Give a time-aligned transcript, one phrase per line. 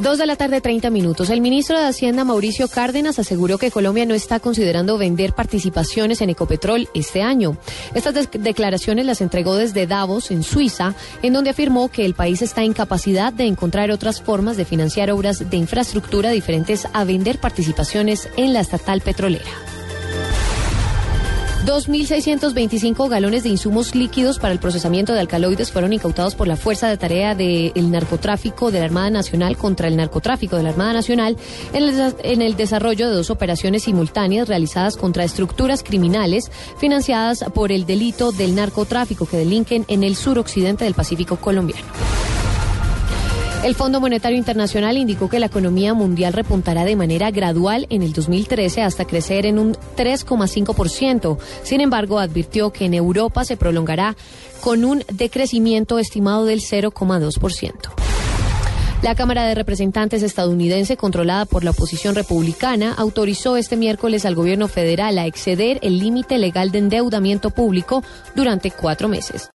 [0.00, 1.28] Dos de la tarde, 30 minutos.
[1.28, 6.30] El ministro de Hacienda, Mauricio Cárdenas, aseguró que Colombia no está considerando vender participaciones en
[6.30, 7.56] Ecopetrol este año.
[7.94, 12.42] Estas de declaraciones las entregó desde Davos, en Suiza, en donde afirmó que el país
[12.42, 17.40] está en capacidad de encontrar otras formas de financiar obras de infraestructura diferentes a vender
[17.40, 19.77] participaciones en la estatal petrolera.
[21.68, 26.88] 2.625 galones de insumos líquidos para el procesamiento de alcaloides fueron incautados por la Fuerza
[26.88, 31.36] de Tarea del Narcotráfico de la Armada Nacional contra el narcotráfico de la Armada Nacional
[31.74, 37.70] en el, en el desarrollo de dos operaciones simultáneas realizadas contra estructuras criminales financiadas por
[37.70, 41.86] el delito del narcotráfico que delinquen en el suroccidente del Pacífico colombiano.
[43.64, 48.12] El Fondo Monetario Internacional indicó que la economía mundial repuntará de manera gradual en el
[48.12, 51.38] 2013 hasta crecer en un 3,5%.
[51.64, 54.16] Sin embargo, advirtió que en Europa se prolongará
[54.60, 57.72] con un decrecimiento estimado del 0,2%.
[59.02, 64.66] La Cámara de Representantes estadounidense, controlada por la oposición republicana, autorizó este miércoles al gobierno
[64.66, 68.02] federal a exceder el límite legal de endeudamiento público
[68.34, 69.46] durante cuatro meses.